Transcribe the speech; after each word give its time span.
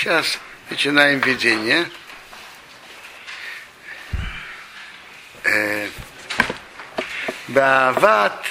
Сейчас 0.00 0.38
начинаем 0.70 1.20
видение. 1.20 1.86
Баават 7.48 8.46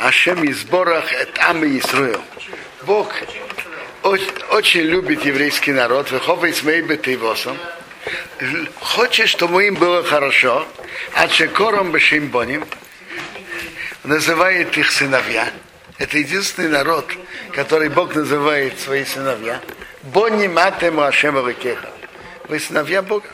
Ашем 0.00 0.42
из 0.42 0.64
Борах 0.64 1.12
это 1.12 1.50
Ами 1.50 1.78
Исруэл. 1.78 2.20
Бог 2.82 3.14
очень, 4.02 4.80
любит 4.80 5.24
еврейский 5.24 5.70
народ. 5.70 6.10
Выховый 6.10 6.52
смей 6.52 6.82
бетейвосом. 6.82 7.56
Хочет, 8.80 9.28
чтобы 9.28 9.68
им 9.68 9.76
было 9.76 10.02
хорошо. 10.02 10.66
А 11.14 11.28
чекором 11.28 11.92
бешимбоним 11.92 12.66
называет 14.02 14.76
их 14.76 14.90
сыновья. 14.90 15.48
Это 15.98 16.18
единственный 16.18 16.68
народ, 16.68 17.08
который 17.52 17.90
Бог 17.90 18.16
называет 18.16 18.80
свои 18.80 19.04
сыновья. 19.04 19.60
Бони 20.12 20.46
матему 20.46 21.02
Ашема 21.02 21.42
Рыкеха. 21.42 21.90
Вы 22.48 22.60
сыновья 22.60 23.02
Бога. 23.02 23.26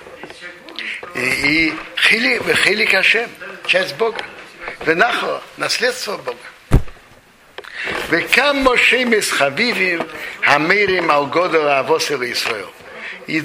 И, 1.14 1.20
и 1.20 1.74
хили, 1.96 2.38
вы 2.38 2.54
хили 2.54 2.86
Кашем, 2.86 3.28
часть 3.66 3.94
Бога. 3.96 4.24
Венахо, 4.86 5.42
наследство 5.58 6.16
Бога. 6.16 6.38
Векам 8.10 8.58
Мошим 8.58 9.12
из 9.12 9.30
Хавивим, 9.30 10.06
Хамирим, 10.40 11.10
Алгодова, 11.10 11.80
Авосила 11.80 12.30
Исраил. 12.30 12.72
И, 13.26 13.42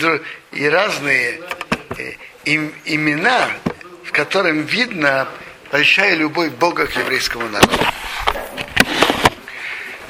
и 0.53 0.69
разные 0.69 1.41
им, 2.45 2.73
имена, 2.85 3.49
в 4.05 4.11
котором 4.11 4.61
видно 4.61 5.27
большая 5.71 6.15
любовь 6.15 6.51
Бога 6.51 6.87
к 6.87 6.95
еврейскому 6.95 7.49
народу. 7.49 7.77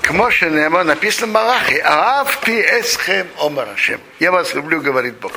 К 0.08 0.12
Моше 0.12 0.50
Немо 0.50 0.86
написано 0.86 1.28
Малахи, 1.28 1.80
Аавти 1.84 2.62
эсхем 2.80 3.28
омарашем. 3.42 4.00
Я 4.20 4.32
вас 4.32 4.54
люблю, 4.54 4.80
говорит 4.80 5.16
Бог. 5.16 5.34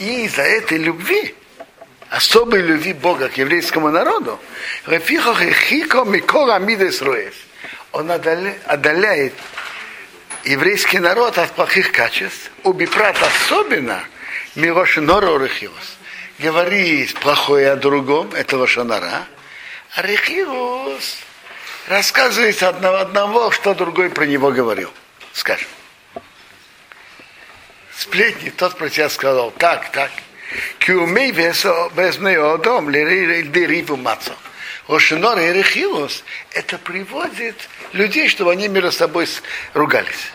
И 0.00 0.24
из-за 0.24 0.42
этой 0.42 0.78
любви, 0.78 1.32
особой 2.10 2.62
любви 2.62 2.92
Бога 2.92 3.28
к 3.28 3.38
еврейскому 3.38 3.90
народу, 3.90 4.40
он 7.92 8.10
отдаляет 8.10 9.34
еврейский 10.42 10.98
народ 10.98 11.38
от 11.38 11.52
плохих 11.52 11.92
качеств, 11.92 12.50
убипрат 12.64 13.16
особенно 13.22 14.02
Мирошинора 14.56 15.38
Рехиус. 15.38 15.96
Говорить 16.40 17.14
плохое 17.20 17.70
о 17.70 17.76
другом, 17.76 18.32
это 18.34 18.56
Лошанара, 18.56 19.26
а 19.94 20.02
Рехиус 21.82 21.88
рассказывает 21.88 22.62
одного 22.62 22.98
одного, 22.98 23.50
что 23.50 23.74
другой 23.74 24.10
про 24.10 24.26
него 24.26 24.50
говорил. 24.50 24.90
Скажем. 25.32 25.68
Сплетни, 27.96 28.50
тот 28.50 28.76
про 28.76 28.88
тебя 28.88 29.08
сказал, 29.08 29.50
так, 29.52 29.90
так. 29.92 30.10
Кюмей 30.78 31.32
одом, 32.54 32.90
лириву 32.90 33.96
мацо. 33.96 34.32
Ошинор 34.88 35.38
и 35.38 35.52
Рехилус, 35.52 36.24
это 36.50 36.76
приводит 36.76 37.68
людей, 37.92 38.28
чтобы 38.28 38.52
они 38.52 38.68
между 38.68 38.92
собой 38.92 39.28
ругались. 39.74 40.32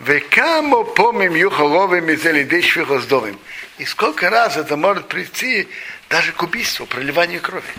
Векамо 0.00 0.84
помим 0.84 1.34
юхоловым 1.34 2.08
из 2.10 2.26
элидешвихоздовым. 2.26 3.38
И 3.78 3.84
сколько 3.84 4.30
раз 4.30 4.56
это 4.56 4.76
может 4.76 5.08
прийти 5.08 5.68
даже 6.08 6.32
к 6.32 6.42
убийству, 6.42 6.86
проливанию 6.86 7.40
крови. 7.40 7.72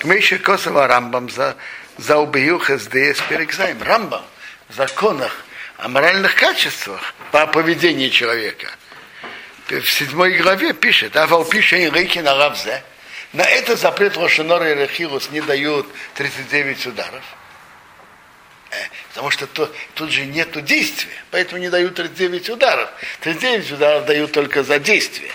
Кмейши 0.00 0.38
Косова 0.38 0.86
Рамбам 0.86 1.28
за, 1.28 1.56
за 1.98 2.16
убиюха 2.16 2.78
СДС 2.78 3.20
перекзаем. 3.28 3.82
Рамбам 3.82 4.24
в 4.70 4.74
законах 4.74 5.44
о 5.76 5.88
моральных 5.88 6.36
качествах 6.36 7.14
по 7.32 7.46
поведению 7.46 8.08
человека. 8.08 8.70
В 9.68 9.84
седьмой 9.84 10.38
главе 10.38 10.72
пишет, 10.72 11.16
а 11.16 11.26
вал 11.26 11.44
пишет 11.44 11.92
рейки 11.92 12.18
на 12.18 12.34
равзе. 12.34 12.82
На 13.34 13.42
это 13.42 13.76
запрет 13.76 14.16
Рошенор 14.16 14.62
и 14.64 14.74
Рехилус 14.74 15.30
не 15.30 15.42
дают 15.42 15.86
39 16.14 16.86
ударов. 16.86 17.24
Потому 19.10 19.30
что 19.30 19.46
то, 19.46 19.70
тут 19.94 20.10
же 20.10 20.24
нет 20.24 20.64
действия, 20.64 21.12
поэтому 21.30 21.60
не 21.60 21.68
дают 21.68 21.96
39 21.96 22.48
ударов. 22.48 22.88
39 23.20 23.72
ударов 23.72 24.06
дают 24.06 24.32
только 24.32 24.62
за 24.62 24.78
действие. 24.78 25.30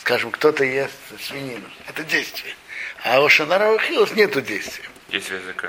Скажем, 0.00 0.30
кто-то 0.30 0.62
ест 0.62 0.92
свинину. 1.22 1.70
Это 1.88 2.04
действие. 2.04 2.54
А 3.04 3.20
у 3.20 3.28
Шанара 3.28 3.78
Хилус 3.78 4.12
нету 4.12 4.40
действия. 4.40 4.88
Действие 5.10 5.38
языка. 5.40 5.68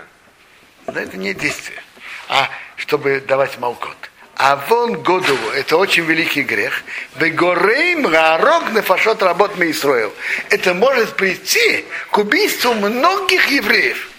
Да, 0.88 1.01
это 1.01 1.18
не 1.18 1.34
действие. 1.34 1.84
А 2.29 2.50
чтобы 2.78 3.19
давать 3.19 3.59
молкот. 3.59 3.97
А 4.38 4.56
вон 4.69 5.01
Годову, 5.01 5.50
это 5.50 5.75
очень 5.75 6.06
великий 6.06 6.44
грех. 6.44 6.84
Бегорейм 7.16 8.07
рарок 8.07 8.72
нефашот 8.72 9.22
работ 9.22 9.57
Мейсроил. 9.57 10.13
Это 10.50 10.74
может 10.74 11.18
прийти 11.18 11.85
к 12.09 12.18
убийству 12.18 12.74
многих 12.74 13.47
евреев. 13.47 14.09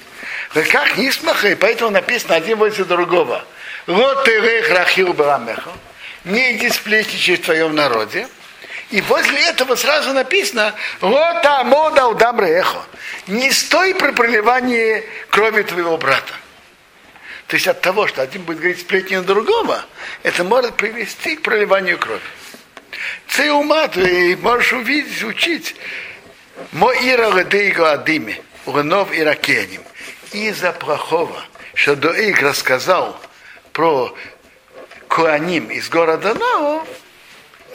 Как 0.71 0.99
не 0.99 1.11
смахай, 1.11 1.57
поэтому 1.57 1.91
написано 1.91 2.35
один 2.35 2.59
возле 2.59 2.85
другого. 2.85 3.45
Вот 3.87 4.25
ты 4.25 4.63
рахил 4.73 5.15
баламехо. 5.15 5.71
Не 6.25 6.53
иди 6.53 6.69
сплетничай 6.69 7.37
в 7.37 7.45
твоем 7.45 7.75
народе. 7.75 8.29
И 8.91 9.01
возле 9.01 9.41
этого 9.49 9.75
сразу 9.75 10.13
написано 10.13 10.75
«Вот 11.01 11.45
амода 11.45 12.07
удам 12.07 12.41
эхо». 12.41 12.83
Не 13.27 13.51
стой 13.51 13.95
при 13.95 14.13
проливании 14.13 15.05
крови 15.31 15.63
твоего 15.63 15.97
брата. 15.97 16.35
То 17.49 17.57
есть 17.57 17.67
от 17.67 17.81
того, 17.81 18.07
что 18.07 18.23
один 18.23 18.43
будет 18.43 18.59
говорить 18.59 18.81
сплетни 18.81 19.17
на 19.17 19.23
другого, 19.23 19.85
это 20.23 20.45
может 20.45 20.75
привести 20.77 21.37
к 21.37 21.43
проливанию 21.43 21.99
крови. 21.99 22.21
Ты 23.29 23.53
ума, 23.53 23.89
ты 23.89 24.37
можешь 24.37 24.73
увидеть, 24.73 25.23
учить. 25.25 25.77
Мой 26.73 26.97
ира 27.03 27.31
ледейго 27.31 27.93
адиме, 27.93 28.41
угнов 28.65 29.09
иракеним. 29.13 29.83
Из-за 30.33 30.73
плохого, 30.73 31.43
что 31.75 31.97
Доик 31.97 32.41
рассказал 32.41 33.21
про 33.73 34.17
Куаним 35.09 35.71
из 35.71 35.89
города 35.89 36.35
Нао, 36.35 36.87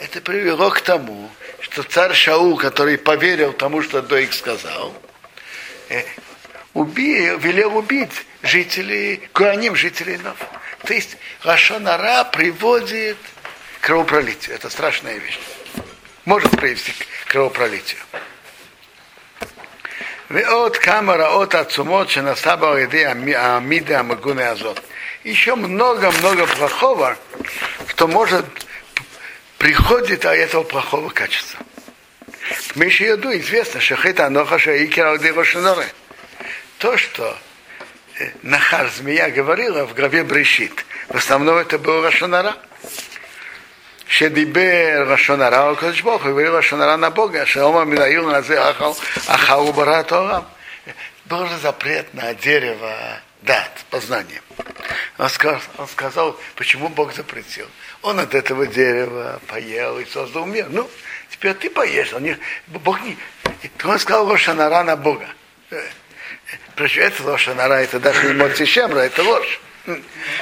это 0.01 0.21
привело 0.21 0.69
к 0.69 0.81
тому, 0.81 1.29
что 1.59 1.83
царь 1.83 2.13
Шаул, 2.13 2.57
который 2.57 2.97
поверил 2.97 3.53
тому, 3.53 3.81
что 3.81 4.01
Доик 4.01 4.33
сказал, 4.33 4.93
э, 5.89 6.03
убил, 6.73 7.37
велел 7.39 7.75
убить 7.77 8.25
жителей, 8.43 9.27
Куаним, 9.33 9.75
жителей 9.75 10.17
Нов. 10.17 10.37
То 10.83 10.93
есть 10.93 11.17
Рашонара 11.43 12.23
приводит 12.25 13.17
к 13.79 13.85
кровопролитию. 13.85 14.55
Это 14.55 14.69
страшная 14.69 15.17
вещь. 15.17 15.39
Может 16.25 16.51
привести 16.51 16.93
к 16.93 17.31
кровопролитию. 17.31 18.01
ועוד 20.29 20.77
כמה 20.77 21.15
רעות 21.15 21.55
עצומות 21.55 22.09
שנעשה 22.09 22.55
בה 22.55 22.71
על 22.71 22.77
ידי 22.77 23.05
העמידה 23.35 23.99
המגונה 23.99 24.49
הזאת. 24.49 24.79
Еще 25.23 25.55
много-много 25.55 26.45
плохого, 26.45 27.17
что 27.87 28.07
может 28.07 28.45
приходит 29.62 30.24
от 30.24 30.34
этого 30.34 30.64
плохого 30.64 31.08
качества. 31.08 31.60
Мы 32.74 32.86
еще 32.86 33.06
еду, 33.06 33.30
известно, 33.38 33.80
что 33.80 33.94
хэта 33.94 34.26
аноха 34.26 34.58
шаикера 34.58 35.16
То, 36.78 36.96
что 36.96 37.38
э, 38.18 38.30
Нахар, 38.42 38.90
змея, 38.90 39.30
говорила 39.30 39.86
в 39.86 39.94
главе 39.94 40.24
Брешит. 40.24 40.84
В 41.08 41.16
основном 41.16 41.58
это 41.58 41.78
был 41.78 42.02
Рашонара. 42.02 42.56
Шедибер 44.08 45.06
Рашонара, 45.06 45.70
а 45.70 45.74
Кодыш 45.76 46.02
Бог, 46.02 46.24
говорил 46.24 46.56
Рашонара 46.56 46.96
на 46.96 47.10
Бога, 47.10 47.46
Шаома 47.46 47.84
Минаил 47.84 48.28
Назе 48.28 48.58
Ахал, 48.58 48.98
Ахау 49.28 49.72
Баратора. 49.72 50.44
Э, 50.86 50.90
был 51.26 51.46
же 51.46 51.56
запрет 51.58 52.12
на 52.14 52.34
дерево 52.34 53.20
дат, 53.42 53.84
познание. 53.90 54.42
Он 55.22 55.28
сказал, 55.28 55.60
он 55.78 55.86
сказал, 55.86 56.40
почему 56.56 56.88
Бог 56.88 57.14
запретил. 57.14 57.68
Он 58.02 58.18
от 58.18 58.34
этого 58.34 58.66
дерева 58.66 59.40
поел 59.46 60.00
и 60.00 60.04
создал 60.04 60.46
мир. 60.46 60.66
Ну, 60.68 60.90
теперь 61.30 61.54
ты 61.54 61.70
поешь. 61.70 62.12
Он 62.12 62.24
не, 62.24 62.36
Бог 62.66 63.00
не... 63.02 63.16
Он 63.84 64.00
сказал 64.00 64.26
лошанара 64.26 64.82
на 64.82 64.96
Бога. 64.96 65.28
Причем 66.74 67.02
это 67.02 67.22
лошанара, 67.22 67.74
это 67.74 68.00
даже 68.00 68.26
не 68.26 68.32
моцишемра, 68.32 68.98
это 68.98 69.22
ложь. 69.22 69.60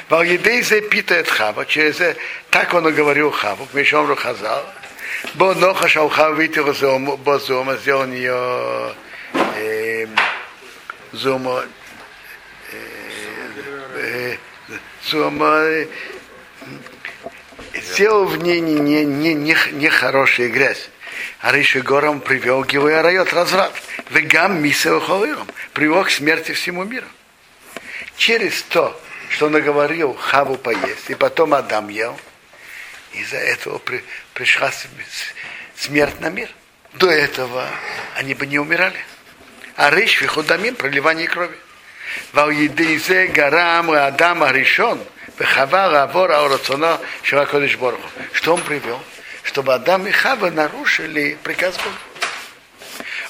Валидейзе 0.09 0.81
питает 0.81 1.29
Хава, 1.29 1.67
через 1.67 2.17
так 2.49 2.73
он 2.73 2.89
и 2.89 2.93
говорил 2.93 3.31
Хаву, 3.31 3.67
к 3.67 3.75
Мишомру 3.75 4.17
Хазал. 4.17 4.65
Бо 5.35 5.55
ноха 5.55 5.89
шалха 5.89 6.31
витер 6.31 6.65
бо 7.19 7.39
зома, 7.39 7.77
сделал 7.77 8.07
нее 8.07 8.95
зома, 11.13 11.67
зома, 15.05 15.87
сделал 17.75 18.27
в 18.27 18.39
ней 18.39 18.61
не, 18.61 18.75
не, 18.75 19.05
не, 19.05 19.35
не, 19.35 19.57
не 19.73 19.89
хорошая 19.89 20.49
грязь. 20.49 20.89
А 21.41 21.53
Риши 21.53 21.81
Гором 21.81 22.21
привел 22.21 22.65
и 22.65 22.77
райот 22.77 23.33
разврат. 23.33 23.73
Вегам 24.11 24.63
мисео 24.63 25.01
привел 25.73 26.05
к 26.05 26.11
смерти 26.11 26.53
всему 26.53 26.85
миру. 26.85 27.07
Через 28.17 28.63
то, 28.65 29.01
что 29.31 29.49
наговорил 29.49 30.15
Хаву 30.15 30.57
поесть, 30.57 31.09
и 31.09 31.15
потом 31.15 31.55
Адам 31.55 31.89
ел, 31.89 32.19
из-за 33.13 33.39
этого 33.39 33.79
при, 33.79 34.05
пришла 34.35 34.71
смерть 35.77 36.21
на 36.21 36.29
мир. 36.29 36.51
До 36.95 37.11
этого 37.11 37.67
они 38.17 38.35
бы 38.35 38.47
не 38.47 38.59
умирали. 38.59 38.99
А 39.77 39.91
речь 39.91 40.21
виходамин, 40.21 40.75
проливание 40.75 41.29
крови. 41.29 41.57
ועל 42.34 42.52
гарам 43.34 43.34
גרם 43.34 43.90
аришон 43.90 44.42
הראשון 44.42 45.04
וחווה 45.40 45.88
לעבור 45.88 46.26
על 46.26 46.46
רצונו 46.46 46.96
של 47.24 47.38
הקודש 47.38 47.76
ברוך 47.76 48.06
Что 48.34 48.54
он 48.54 48.62
привел? 48.62 49.00
Чтобы 49.44 49.74
Адам 49.76 50.08
и 50.08 50.12
Хава 50.12 50.50
нарушили 50.50 51.38
приказ 51.44 51.78
Бога. 51.78 51.98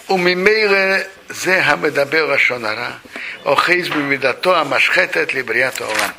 וממילא 0.10 0.98
זה 1.30 1.64
המדבר 1.66 2.26
לשון 2.26 2.66
הרע, 2.66 2.92
אוחז 3.46 3.90
במידתו 3.90 4.56
המשחטת 4.56 5.34
לבריאת 5.34 5.82
העולם. 5.82 6.10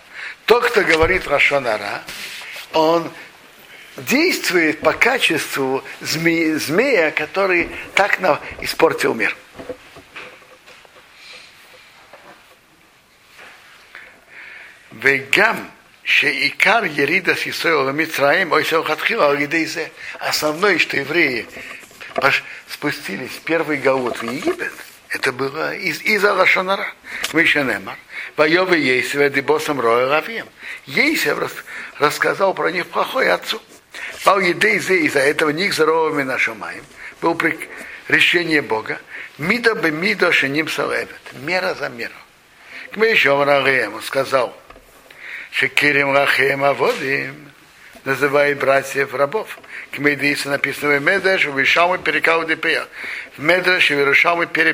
Тот, 0.47 0.65
кто 0.67 0.83
говорит 0.83 1.27
Рашон 1.27 1.67
Ара, 1.67 2.03
он 2.73 3.11
действует 3.97 4.79
по 4.79 4.93
качеству 4.93 5.83
змея, 6.01 6.59
змея 6.59 7.11
который 7.11 7.69
так 7.97 8.21
испортил 8.61 9.13
мир. 9.13 9.37
Вегам 15.02 15.72
Шеикар 16.04 16.84
Ерида 16.84 17.36
Сисоила 17.36 17.90
Митраим 17.90 18.54
Ойсеохатхила 18.54 19.32
Алидейзе. 19.32 19.92
Основное, 20.20 20.78
что 20.78 20.98
евреи 20.98 21.48
спустились 22.70 23.32
в 23.32 23.42
первый 23.42 23.78
гаут 23.78 24.22
в 24.22 24.30
Египет, 24.30 24.74
это 25.10 25.32
было 25.32 25.74
из, 25.74 26.02
из 26.02 26.24
Алашонара, 26.24 26.94
Мишенемар. 27.34 27.98
Воевы 28.38 28.78
Ейсева 28.78 29.30
Дебосом 29.30 29.80
Роя 29.80 30.06
Лавием. 30.06 30.48
Ейсев 30.86 31.38
рас, 31.40 31.52
рассказал 31.98 32.54
про 32.54 32.72
них 32.72 32.88
плохой 32.88 33.32
отцу. 33.32 33.62
Пал 34.24 34.40
Едейзе 34.40 35.00
из-за 35.00 35.20
этого 35.20 35.50
них 35.50 35.74
здоровыми 35.74 36.24
нашумаем. 36.24 36.84
Был 37.22 37.36
при 37.36 37.58
решение 38.08 38.62
Бога. 38.62 39.00
Мида 39.38 39.74
бы 39.74 39.90
мида 39.90 40.32
шиним 40.32 40.70
салевет. 40.70 41.10
Мера 41.42 41.74
за 41.74 41.90
меру. 41.90 42.14
К 42.92 42.98
еще 42.98 43.32
он 43.32 44.02
сказал, 44.02 44.56
Шекирим 45.52 46.14
Рахем 46.14 46.64
Аводим, 46.64 47.52
называет 48.06 48.58
братьев 48.58 49.14
рабов. 49.14 49.60
К 49.92 50.00
Медисе 50.00 50.50
написано 50.50 50.98
в 50.98 51.04
Медеш, 51.04 51.46
в 51.46 51.62
Ишамы 51.62 52.00
перекал 52.00 52.46
Депея. 52.46 52.88
В 53.38 53.44
Медеш 53.44 53.92
и 53.92 53.96
в 53.96 54.12
Ишамы 54.12 54.48
первая 54.48 54.74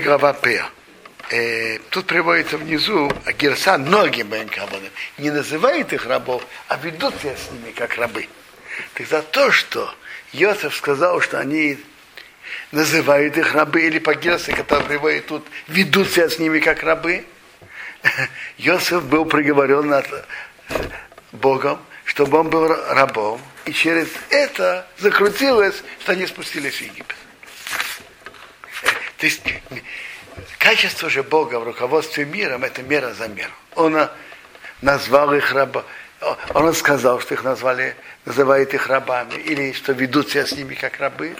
глава 0.00 0.32
Пея. 0.32 0.66
Э, 1.30 1.78
тут 1.90 2.06
приводится 2.06 2.58
внизу, 2.58 3.10
Герса 3.38 3.78
многим 3.78 4.28
Бенкабанам 4.28 4.90
не 5.16 5.30
называет 5.30 5.92
их 5.92 6.04
рабов, 6.04 6.44
а 6.68 6.76
ведут 6.76 7.14
себя 7.20 7.36
с 7.36 7.50
ними 7.50 7.70
как 7.70 7.96
рабы. 7.96 8.28
Так 8.94 9.06
за 9.06 9.22
то, 9.22 9.52
что 9.52 9.94
Йосиф 10.32 10.74
сказал, 10.74 11.20
что 11.22 11.38
они 11.38 11.78
называют 12.72 13.38
их 13.38 13.54
рабы, 13.54 13.86
или 13.86 14.00
по 14.00 14.14
Герсе, 14.14 14.52
который 14.52 14.84
приводит 14.84 15.26
тут, 15.26 15.46
ведут 15.68 16.10
себя 16.10 16.28
с 16.28 16.38
ними 16.38 16.58
как 16.58 16.82
рабы, 16.82 17.24
Йосиф 18.58 19.04
был 19.04 19.24
приговорен 19.24 19.88
над 19.88 20.06
Богом, 21.32 21.80
чтобы 22.04 22.38
он 22.38 22.50
был 22.50 22.68
рабом, 22.68 23.40
и 23.64 23.72
через 23.72 24.08
это 24.30 24.86
закрутилось, 24.98 25.82
что 26.00 26.12
они 26.12 26.26
спустились 26.26 26.74
в 26.74 26.80
Египет. 26.82 27.16
То 29.18 29.26
есть 29.26 29.42
качество 30.58 31.08
же 31.08 31.22
Бога 31.22 31.58
в 31.58 31.64
руководстве 31.64 32.24
миром– 32.24 32.64
это 32.64 32.82
мера 32.82 33.14
за 33.14 33.28
меру. 33.28 33.52
Он 33.74 34.08
назвал 34.82 35.32
их 35.34 35.52
рабами. 35.52 35.86
Он 36.54 36.72
сказал, 36.74 37.20
что 37.20 37.34
их 37.34 37.44
назвали, 37.44 37.96
называют 38.24 38.72
их 38.72 38.86
рабами, 38.86 39.34
или 39.34 39.72
что 39.72 39.92
ведут 39.92 40.30
себя 40.30 40.46
с 40.46 40.52
ними 40.52 40.74
как 40.74 40.98
рабы. 40.98 41.36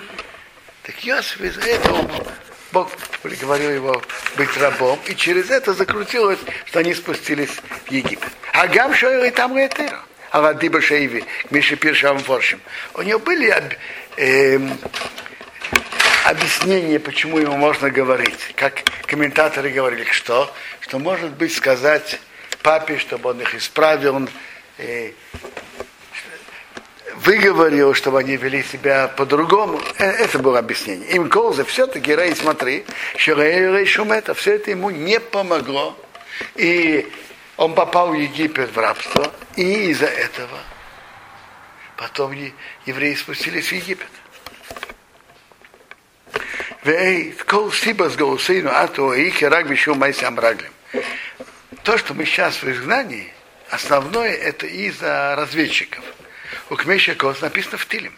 Так 0.82 1.02
Йосиф 1.04 1.40
из 1.40 1.56
этого 1.58 2.26
Бог 2.74 2.90
приговорил 3.22 3.70
его 3.70 4.02
быть 4.36 4.56
рабом, 4.58 4.98
и 5.06 5.14
через 5.14 5.48
это 5.48 5.72
закрутилось, 5.74 6.40
что 6.66 6.80
они 6.80 6.92
спустились 6.92 7.60
в 7.86 7.90
Египет. 7.90 8.32
А 8.52 8.66
Гам 8.66 8.92
и 8.92 9.30
там 9.30 9.56
Ретера. 9.56 10.02
А 10.32 10.40
Вадиба 10.40 10.80
Шейви, 10.80 11.24
Миши 11.50 11.76
Пиршам 11.76 12.18
Форшим. 12.18 12.60
У 12.94 13.02
него 13.02 13.20
были 13.20 13.54
э, 14.16 14.58
объяснения, 16.24 16.98
почему 16.98 17.38
ему 17.38 17.56
можно 17.56 17.90
говорить. 17.90 18.52
Как 18.56 18.82
комментаторы 19.06 19.70
говорили, 19.70 20.10
что? 20.10 20.52
Что 20.80 20.98
может 20.98 21.30
быть 21.36 21.54
сказать 21.54 22.18
папе, 22.64 22.98
чтобы 22.98 23.30
он 23.30 23.40
их 23.40 23.54
исправил, 23.54 24.16
он, 24.16 24.28
э, 24.78 25.12
выговорил, 27.16 27.94
чтобы 27.94 28.20
они 28.20 28.36
вели 28.36 28.62
себя 28.62 29.08
по-другому. 29.08 29.80
Э, 29.98 30.10
это 30.10 30.38
было 30.38 30.58
объяснение. 30.58 31.08
Им 31.10 31.28
колза 31.28 31.64
все-таки, 31.64 32.14
Рей, 32.14 32.34
смотри, 32.34 32.84
что 33.16 33.34
Рей 33.34 33.86
Шумета, 33.86 34.34
все 34.34 34.54
это 34.54 34.70
ему 34.70 34.90
не 34.90 35.20
помогло. 35.20 35.96
И 36.56 37.10
он 37.56 37.74
попал 37.74 38.10
в 38.10 38.14
Египет 38.14 38.74
в 38.74 38.78
рабство, 38.78 39.32
и 39.56 39.90
из-за 39.90 40.06
этого 40.06 40.58
потом 41.96 42.32
евреи 42.86 43.14
спустились 43.14 43.68
в 43.68 43.72
Египет. 43.72 44.08
То, 51.82 51.96
что 51.96 52.14
мы 52.14 52.24
сейчас 52.24 52.62
в 52.62 52.70
изгнании, 52.70 53.32
основное 53.70 54.32
это 54.32 54.66
из-за 54.66 55.34
разведчиков– 55.36 56.04
у 56.70 56.76
Кмешикос 56.76 57.40
написано 57.40 57.78
в 57.78 57.86
Тилем, 57.86 58.14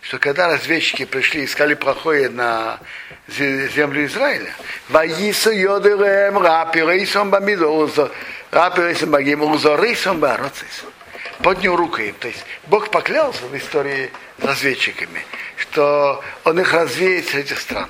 что 0.00 0.18
когда 0.18 0.48
разведчики 0.48 1.04
пришли, 1.04 1.44
искали 1.44 1.74
проходы 1.74 2.28
на 2.28 2.80
землю 3.28 4.04
Израиля, 4.06 4.52
Ваису 4.88 5.50
йодырем 5.50 6.38
рапирейсом 6.38 7.30
бамидозо, 7.30 8.10
рапирейсом 8.50 9.10
багим, 9.10 9.42
узорейсом 9.42 10.18
бароцис. 10.18 10.84
Поднял 11.42 11.76
руку 11.76 12.00
им. 12.00 12.14
То 12.14 12.28
есть 12.28 12.44
Бог 12.66 12.90
поклялся 12.90 13.44
в 13.46 13.56
истории 13.56 14.10
с 14.38 14.44
разведчиками, 14.44 15.24
что 15.56 16.22
он 16.44 16.60
их 16.60 16.72
развеет 16.72 17.28
с 17.28 17.34
этих 17.34 17.58
стран. 17.58 17.88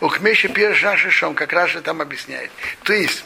У 0.00 0.08
Кмеши 0.08 0.48
Пиршашишом 0.48 1.34
как 1.34 1.68
же 1.68 1.80
там 1.82 2.00
объясняет. 2.00 2.50
То 2.84 2.92
есть 2.92 3.24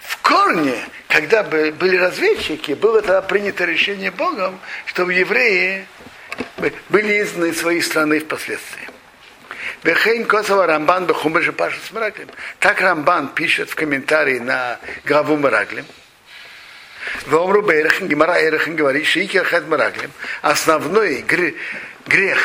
в 0.00 0.16
корне 0.18 0.84
когда 1.10 1.42
бы 1.42 1.72
были 1.72 1.96
разведчики, 1.96 2.72
было 2.72 3.02
тогда 3.02 3.20
принято 3.20 3.64
решение 3.64 4.12
Богом, 4.12 4.60
чтобы 4.86 5.12
евреи 5.12 5.86
были 6.88 7.20
изгнаны 7.22 7.50
из 7.50 7.58
своей 7.60 7.82
страны 7.82 8.20
впоследствии. 8.20 8.88
Косова 10.24 10.66
Рамбан 10.66 11.06
Мираклем. 11.92 12.28
Так 12.60 12.80
Рамбан 12.80 13.28
пишет 13.28 13.70
в 13.70 13.74
комментарии 13.74 14.38
на 14.38 14.78
главу 15.04 15.36
Мираклем. 15.36 15.84
В 17.26 17.34
Омру 17.34 17.68
Эрахин 17.68 18.76
говорит, 18.76 19.04
Шейкер 19.06 19.44
Хед 19.46 19.66
Мираклем. 19.66 20.12
Основной 20.42 21.24
грех 22.06 22.38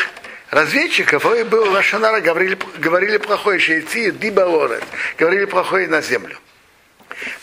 разведчиков 0.50 1.24
был 1.44 1.72
Лашанара, 1.72 2.20
говорили, 2.20 2.58
говорили 2.78 3.18
плохое, 3.18 3.60
шейцы, 3.60 4.12
дибалорет, 4.12 4.84
говорили 5.18 5.46
плохое 5.46 5.88
на 5.88 6.02
землю. 6.02 6.38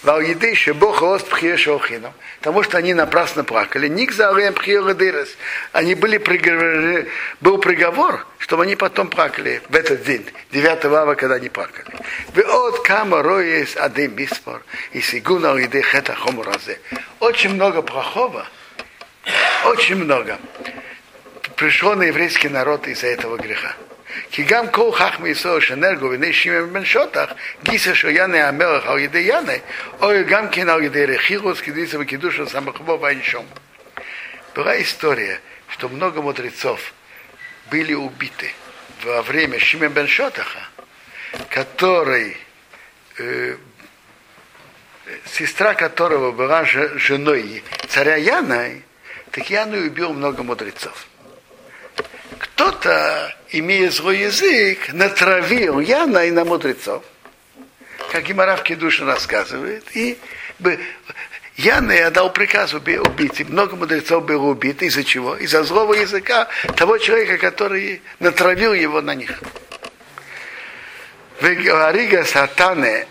Валиды 0.02 0.55
Бог 0.75 1.00
рост 1.00 1.29
Пхиешохину, 1.29 2.12
потому 2.38 2.62
что 2.62 2.79
они 2.79 2.95
напрасно 2.95 3.45
плакали. 3.45 3.88
Ник 3.88 4.12
за 4.12 4.33
Пхиорадырес. 4.52 5.37
Они 5.73 5.95
были 5.95 6.19
приговорены, 6.19 7.09
был 7.41 7.59
приговор, 7.59 8.26
чтобы 8.38 8.64
они 8.64 8.76
потом 8.76 9.09
плакали 9.09 9.62
в 9.69 9.75
этот 9.75 10.05
день, 10.05 10.26
9 10.50 10.85
ава, 10.85 11.14
когда 11.14 11.37
они 11.37 11.49
плакали. 11.49 11.87
От 12.37 12.81
кама 12.81 13.23
роес 13.23 13.76
адым 13.76 14.12
биспор 14.12 14.62
и 14.93 15.00
сигуна 15.00 15.55
лиды 15.55 15.83
хета 15.83 16.14
хомуразе. 16.14 16.81
Очень 17.21 17.55
много 17.55 17.83
плохого, 17.83 18.47
очень 19.64 19.97
много 19.97 20.38
пришло 21.57 21.95
на 21.95 22.02
еврейский 22.02 22.49
народ 22.49 22.88
из-за 22.88 23.07
этого 23.07 23.37
греха. 23.37 23.76
כי 24.31 24.43
גם 24.43 24.72
כל 24.72 24.91
חכמי 24.93 25.29
ישראל 25.29 25.62
שנרגו 25.62 26.10
בני 26.10 26.34
שמעון 26.34 26.74
בן 26.74 26.86
שוטח, 26.86 27.31
גיסא 27.63 27.93
שויאנה 27.93 28.48
המלך 28.48 28.86
על 28.86 29.00
ידי 29.00 29.19
יאנה, 29.19 29.53
או 30.01 30.10
גם 30.27 30.50
כן 30.50 30.69
על 30.69 30.84
ידי 30.84 31.05
רכירוס, 31.05 31.62
кедиса 31.62 31.98
וקידוש 32.00 32.39
самахбо 32.39 32.98
вайншом. 32.98 33.46
Была 34.55 34.81
история, 34.81 35.39
что 35.69 35.88
много 35.88 36.22
мудрецов 36.22 36.93
были 37.69 37.93
убиты 37.93 38.51
во 39.03 39.22
время 39.22 39.60
Шимон 39.60 39.89
бен 39.89 40.07
Шотаха, 40.07 40.67
который 41.51 42.38
э, 43.19 43.55
сестра 45.25 45.75
которого 45.75 46.31
была 46.31 46.65
женой 46.65 47.63
царя 47.88 48.15
Яна, 48.15 48.81
так 49.31 49.50
Яна 49.50 49.77
убил 49.77 50.13
много 50.13 50.41
мудрецов. 50.41 51.05
Кто-то, 52.39 53.36
имея 53.52 53.90
злой 53.90 54.18
язык, 54.18 54.92
натравил 54.92 55.80
Яна 55.80 56.26
и 56.26 56.30
на 56.30 56.44
мудрецов. 56.44 57.02
как 58.11 58.28
и 58.28 58.35
Маравки 58.35 58.75
Душин 58.75 59.06
рассказывает, 59.06 59.85
и 59.94 60.18
Яна 61.56 62.06
отдал 62.06 62.32
приказ 62.32 62.73
убить, 62.75 63.40
и 63.40 63.44
много 63.44 63.76
мудрецов 63.76 64.25
было 64.25 64.47
убито. 64.47 64.87
Из-за 64.87 65.04
чего? 65.04 65.37
Из-за 65.37 65.64
злого 65.64 65.94
языка 65.94 66.49
того 66.76 66.99
человека, 66.99 67.38
который 67.38 68.02
натравил 68.21 68.73
его 68.73 69.00
на 69.00 69.14
них. 69.14 69.40
Вегарига 71.40 72.25
сатане 72.25 73.06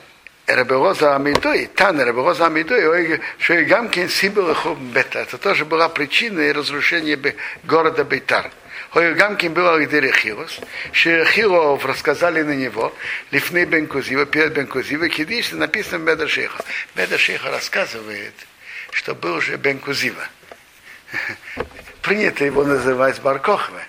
Рабелоза 0.48 1.16
Амидой, 1.16 1.68
Тан 1.68 2.02
Рабелоза 2.02 2.48
Амидой, 2.48 3.22
что 3.38 3.54
и 3.54 3.66
Гамкин 3.66 4.10
Сибил 4.10 4.56
Бета. 4.94 5.20
Это 5.20 5.38
тоже 5.38 5.66
была 5.66 5.88
причина 5.90 6.54
разрушения 6.54 7.20
города 7.64 8.04
Бейтар. 8.04 8.52
Гамкин 8.94 9.54
был 9.54 9.70
Агдерехирос, 9.70 10.60
Шерехиров 10.92 11.86
рассказали 11.86 12.42
на 12.42 12.54
него, 12.54 12.94
Лифны 13.32 13.64
Бен 13.64 13.88
Кузива, 13.88 14.26
перед 14.26 14.54
Бен 14.54 14.68
Кузива, 14.68 15.08
Кидиш, 15.08 15.52
написано 15.52 16.00
в 16.00 16.02
Медашеха. 16.02 16.64
Медашеха 16.96 17.52
рассказывает, 17.52 18.34
что 18.92 19.16
был 19.16 19.40
же 19.40 19.56
Бен 19.56 19.80
Кузива. 19.80 20.28
Принято 22.02 22.44
его 22.44 22.66
называть 22.66 23.22
Баркохве. 23.22 23.86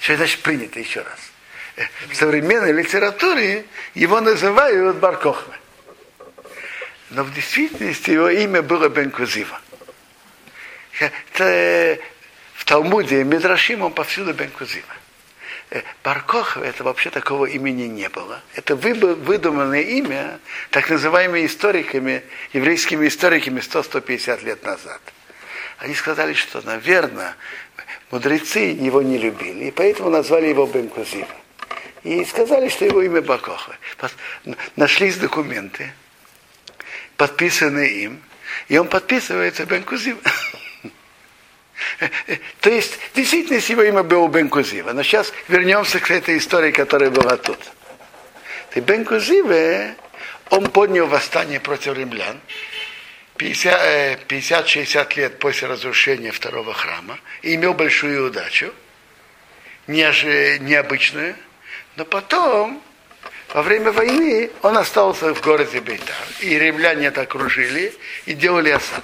Что 0.00 0.16
значит 0.16 0.42
принято 0.42 0.80
еще 0.80 1.02
раз? 1.02 1.88
В 2.08 2.16
современной 2.16 2.72
литературе 2.72 3.64
его 3.94 4.20
называют 4.20 4.96
Баркохве. 4.96 5.54
Но 7.10 7.22
в 7.22 7.32
действительности 7.32 8.10
его 8.10 8.28
имя 8.28 8.62
было 8.62 8.88
Бен 8.88 9.12
Кузива. 9.12 9.60
Это 10.98 12.00
Талмуде, 12.66 13.22
Медрашим, 13.22 13.82
он 13.82 13.92
повсюду 13.92 14.34
Бен 14.34 14.50
Кузива. 14.50 14.92
Э, 15.70 15.82
Баркохва, 16.02 16.64
это 16.64 16.82
вообще 16.82 17.10
такого 17.10 17.46
имени 17.46 17.84
не 17.84 18.08
было. 18.08 18.42
Это 18.54 18.74
выдуманное 18.74 19.82
имя, 19.82 20.40
так 20.70 20.90
называемыми 20.90 21.46
историками, 21.46 22.24
еврейскими 22.52 23.06
историками 23.06 23.60
100-150 23.60 24.44
лет 24.44 24.64
назад. 24.64 25.00
Они 25.78 25.94
сказали, 25.94 26.32
что, 26.32 26.60
наверное, 26.62 27.36
мудрецы 28.10 28.58
его 28.58 29.00
не 29.00 29.18
любили, 29.18 29.66
и 29.66 29.70
поэтому 29.70 30.10
назвали 30.10 30.48
его 30.48 30.66
Бен 30.66 30.88
Кузива 30.88 31.28
и 32.02 32.24
сказали, 32.24 32.68
что 32.68 32.84
его 32.84 33.00
имя 33.00 33.22
Бакоха. 33.22 33.76
Нашлись 34.74 35.18
документы, 35.18 35.92
подписанные 37.16 38.02
им, 38.02 38.22
и 38.66 38.76
он 38.76 38.88
подписывается 38.88 39.66
Бен 39.66 39.84
Кузив. 39.84 40.18
То 42.60 42.70
есть, 42.70 42.98
действительно, 43.14 43.56
его 43.58 43.82
имя 43.82 44.02
было 44.02 44.28
Бен 44.28 44.48
Кузива. 44.48 44.92
Но 44.92 45.02
сейчас 45.02 45.32
вернемся 45.48 46.00
к 46.00 46.10
этой 46.10 46.38
истории, 46.38 46.70
которая 46.70 47.10
была 47.10 47.36
тут. 47.36 47.58
И 48.74 48.80
Бен 48.80 49.04
Кузиве, 49.04 49.94
он 50.50 50.70
поднял 50.70 51.06
восстание 51.06 51.60
против 51.60 51.96
римлян 51.96 52.38
50-60 53.38 55.06
э, 55.12 55.20
лет 55.20 55.38
после 55.38 55.68
разрушения 55.68 56.32
второго 56.32 56.72
храма 56.72 57.18
и 57.42 57.54
имел 57.54 57.74
большую 57.74 58.26
удачу, 58.28 58.72
необычную, 59.86 61.36
но 61.96 62.04
потом, 62.04 62.82
во 63.54 63.62
время 63.62 63.92
войны, 63.92 64.50
он 64.62 64.76
остался 64.76 65.34
в 65.34 65.40
городе 65.40 65.80
Бейтар. 65.80 66.16
И 66.40 66.58
римляне 66.58 67.06
это 67.06 67.22
окружили 67.22 67.94
и 68.26 68.34
делали 68.34 68.70
осаду. 68.70 69.02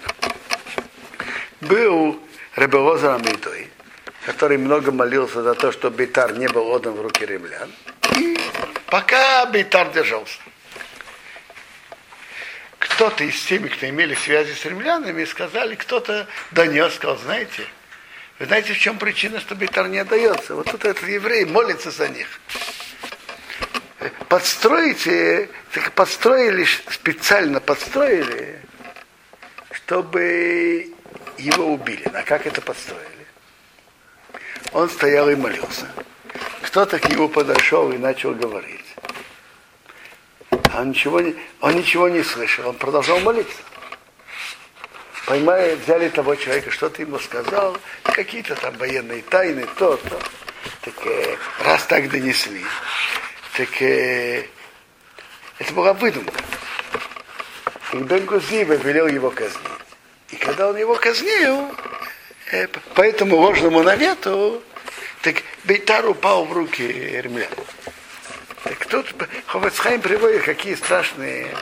Был 1.61 2.21
Ребелоза 2.57 3.15
Амидой, 3.15 3.71
который 4.27 4.59
много 4.59 4.93
молился 4.93 5.43
за 5.43 5.55
то, 5.55 5.73
что 5.73 5.91
Бейтар 5.91 6.37
не 6.37 6.49
был 6.49 6.69
отдан 6.69 6.95
в 6.95 7.03
руки 7.03 7.25
римлян. 7.25 7.71
И 8.17 8.39
пока 8.87 9.47
Бейтар 9.47 9.91
держался. 9.91 10.39
Кто-то 12.79 13.25
из 13.25 13.43
теми, 13.45 13.69
кто 13.69 13.89
имели 13.89 14.15
связи 14.15 14.53
с 14.53 14.65
римлянами, 14.65 15.25
сказали, 15.25 15.75
кто-то 15.77 16.27
донес, 16.51 16.95
сказал, 16.95 17.17
знаете, 17.19 17.65
вы 18.39 18.47
знаете, 18.47 18.75
в 18.75 18.79
чем 18.79 18.99
причина, 18.99 19.41
что 19.41 19.55
Бейтар 19.55 19.89
не 19.89 19.99
отдается? 19.99 20.55
Вот 20.55 20.71
тут 20.71 20.85
этот 20.85 21.09
еврей 21.09 21.45
молится 21.45 21.91
за 21.91 22.09
них 22.09 22.29
подстроите, 24.33 25.51
так 25.73 25.93
подстроили, 25.93 26.65
специально 26.65 27.61
подстроили, 27.61 28.61
чтобы 29.73 30.89
его 31.39 31.73
убили. 31.73 32.05
А 32.15 32.23
как 32.23 32.47
это 32.47 32.61
подстроили? 32.61 33.27
Он 34.73 34.89
стоял 34.89 35.29
и 35.29 35.35
молился. 35.35 35.87
Кто-то 36.63 36.99
к 36.99 37.09
нему 37.09 37.29
подошел 37.29 37.93
и 37.93 37.99
начал 37.99 38.33
говорить. 38.35 38.81
А 40.73 40.81
он 40.81 40.91
ничего 40.91 41.21
не, 41.21 41.37
он 41.61 41.75
ничего 41.75 42.09
не 42.09 42.23
слышал, 42.23 42.69
он 42.69 42.77
продолжал 42.77 43.21
молиться. 43.21 43.63
Поймали, 45.27 45.75
взяли 45.77 46.09
того 46.09 46.35
человека, 46.35 46.71
что 46.71 46.89
ты 46.89 47.03
ему 47.03 47.19
сказал, 47.19 47.77
какие-то 48.03 48.55
там 48.57 48.77
военные 48.79 49.23
тайны, 49.23 49.67
то, 49.77 49.97
то. 49.97 50.19
Так 50.81 50.95
э, 51.07 51.37
раз 51.65 51.85
так 51.87 52.09
донесли, 52.09 52.65
так 53.57 53.83
э, 53.83 54.47
это 55.59 55.73
была 55.75 55.93
выдумка. 55.93 56.41
И 57.93 57.97
Бен 57.99 58.25
Гузиба 58.25 58.75
велел 58.75 59.07
его 59.07 59.31
казнить. 59.31 59.72
Когда 60.53 60.69
он 60.69 60.77
его 60.77 60.95
казнил, 60.97 61.67
э, 62.51 62.67
по 62.67 63.01
этому 63.01 63.37
ложному 63.37 63.83
навету, 63.83 64.63
так 65.23 65.37
Бейтар 65.65 66.07
упал 66.07 66.45
в 66.45 66.53
руки 66.53 66.83
римлян. 66.83 67.49
Так 68.63 68.85
тут 68.85 69.07
Ховецхайм 69.47 70.03
приводит 70.03 70.43
какие 70.43 70.75
страшные 70.75 71.57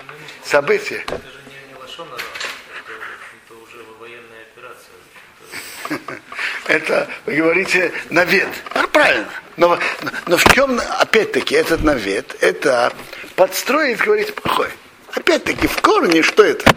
события. 0.44 1.04
Это 1.06 1.14
же 1.18 1.38
не, 1.46 1.72
не 1.72 1.80
лошон, 1.80 2.08
это 2.08 3.54
уже 3.62 3.76
военная 4.00 4.42
операция. 4.56 6.20
Это, 6.66 7.08
вы 7.26 7.36
говорите, 7.36 7.92
навет. 8.10 8.48
Ну, 8.74 8.88
правильно. 8.88 9.30
Но, 9.56 9.78
но 10.26 10.36
в 10.36 10.44
чем, 10.52 10.80
опять-таки, 10.98 11.54
этот 11.54 11.84
навет? 11.84 12.36
Это 12.40 12.92
подстроить, 13.36 13.98
говорить 13.98 14.34
плохой. 14.34 14.70
Опять-таки, 15.14 15.68
в 15.68 15.80
корне 15.80 16.22
что 16.22 16.42
это? 16.42 16.74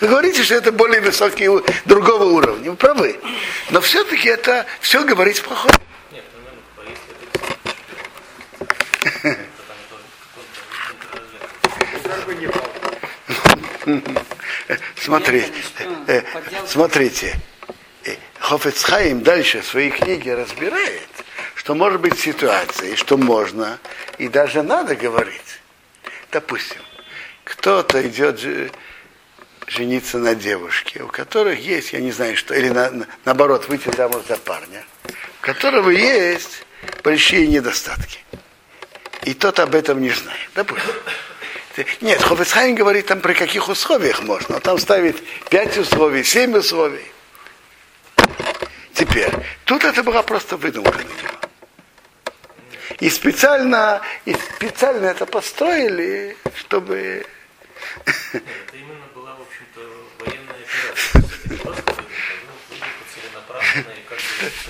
Вы 0.00 0.08
говорите, 0.08 0.42
что 0.42 0.54
это 0.54 0.72
более 0.72 1.02
высокий 1.02 1.48
другого 1.84 2.24
уровня. 2.24 2.70
Вы 2.70 2.76
правы. 2.76 3.20
Но 3.70 3.80
все-таки 3.82 4.28
это 4.28 4.66
все 4.80 5.04
говорить 5.04 5.42
плохое. 5.42 5.74
Смотрите, 14.96 15.52
э, 16.06 16.22
смотрите, 16.66 17.36
э, 18.04 18.14
Хофецхайм 18.38 19.22
дальше 19.22 19.62
в 19.62 19.66
своей 19.66 19.90
книге 19.90 20.34
разбирает, 20.34 21.08
что 21.54 21.74
может 21.74 22.00
быть 22.00 22.18
ситуация, 22.18 22.94
что 22.96 23.16
можно 23.16 23.78
и 24.18 24.28
даже 24.28 24.62
надо 24.62 24.94
говорить. 24.94 25.60
Допустим, 26.30 26.80
кто-то 27.44 28.06
идет 28.06 28.38
жениться 29.70 30.18
на 30.18 30.34
девушке, 30.34 31.02
у 31.02 31.06
которых 31.06 31.60
есть, 31.60 31.92
я 31.92 32.00
не 32.00 32.10
знаю 32.10 32.36
что, 32.36 32.54
или 32.54 32.68
на, 32.68 32.90
на, 32.90 33.06
наоборот, 33.24 33.68
выйти 33.68 33.94
замуж 33.96 34.22
за 34.28 34.36
парня, 34.36 34.84
у 35.06 35.46
которого 35.46 35.90
есть 35.90 36.64
большие 37.04 37.46
недостатки. 37.46 38.18
И 39.22 39.34
тот 39.34 39.60
об 39.60 39.74
этом 39.74 40.00
не 40.00 40.10
знает. 40.10 40.50
Допустим. 40.54 40.92
Нет, 42.00 42.20
Хофицхайм 42.20 42.74
говорит 42.74 43.06
там 43.06 43.20
при 43.20 43.32
каких 43.32 43.68
условиях 43.68 44.22
можно. 44.22 44.56
Он 44.56 44.60
там 44.60 44.78
ставит 44.78 45.16
пять 45.48 45.76
условий, 45.78 46.24
семь 46.24 46.56
условий. 46.56 47.06
Теперь, 48.92 49.30
тут 49.64 49.84
это 49.84 50.02
была 50.02 50.22
просто 50.22 50.56
выдумка 50.56 50.98
на 50.98 51.02
него. 51.02 51.40
И 52.98 53.08
специально, 53.08 54.00
и 54.24 54.34
специально 54.34 55.06
это 55.06 55.26
построили, 55.26 56.36
чтобы... 56.56 57.24
Это 58.32 58.42
именно 58.72 59.06
была, 59.14 59.34
в 59.34 59.42
общем-то, 59.42 59.80
военная 60.20 60.56
операция. 61.44 62.04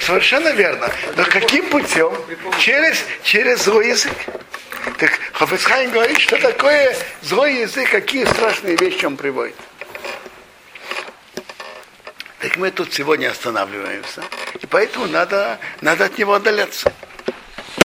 Совершенно 0.00 0.48
верно. 0.48 0.90
Но 1.16 1.24
каким 1.24 1.68
путем? 1.70 2.12
Через, 2.58 3.04
через 3.22 3.64
злой 3.64 3.88
язык. 3.88 4.12
Так 4.98 5.18
Хафицхайм 5.32 5.90
говорит, 5.90 6.18
что 6.18 6.38
такое 6.38 6.96
злой 7.22 7.60
язык, 7.60 7.90
какие 7.90 8.24
страшные 8.24 8.76
вещи 8.76 9.04
он 9.04 9.16
приводит. 9.16 9.56
Так 12.40 12.56
мы 12.56 12.70
тут 12.70 12.92
сегодня 12.92 13.30
останавливаемся. 13.30 14.22
И 14.60 14.66
поэтому 14.66 15.06
надо, 15.06 15.58
надо 15.80 16.06
от 16.06 16.18
него 16.18 16.34
отдаляться. 16.34 16.92